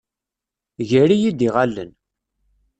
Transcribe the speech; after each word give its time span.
Ger-iyi-d 0.89 1.39
iɣallen. 1.47 1.91